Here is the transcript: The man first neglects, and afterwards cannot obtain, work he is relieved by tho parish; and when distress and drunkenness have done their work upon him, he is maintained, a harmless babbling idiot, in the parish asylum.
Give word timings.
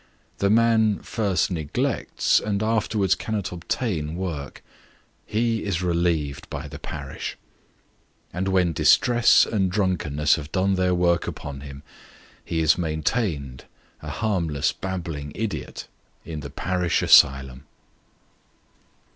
The 0.39 0.49
man 0.49 0.97
first 1.03 1.51
neglects, 1.51 2.39
and 2.39 2.63
afterwards 2.63 3.13
cannot 3.13 3.51
obtain, 3.51 4.15
work 4.15 4.63
he 5.27 5.63
is 5.63 5.83
relieved 5.83 6.49
by 6.49 6.67
tho 6.67 6.79
parish; 6.79 7.37
and 8.33 8.47
when 8.47 8.73
distress 8.73 9.45
and 9.45 9.71
drunkenness 9.71 10.37
have 10.37 10.51
done 10.51 10.73
their 10.73 10.95
work 10.95 11.27
upon 11.27 11.59
him, 11.61 11.83
he 12.43 12.61
is 12.61 12.79
maintained, 12.79 13.65
a 14.01 14.09
harmless 14.09 14.71
babbling 14.73 15.33
idiot, 15.35 15.87
in 16.25 16.39
the 16.39 16.49
parish 16.49 17.03
asylum. 17.03 17.67